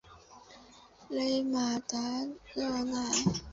[1.09, 1.95] 勒马达
[2.55, 3.11] 热奈。